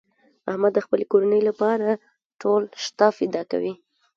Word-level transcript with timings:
احمد 0.49 0.71
د 0.75 0.79
خپلې 0.85 1.05
کورنۍ 1.11 1.41
لپاره 1.49 1.87
ټول 2.41 2.61
شته 2.83 3.05
فدا 3.17 3.41
کوي. 3.51 3.73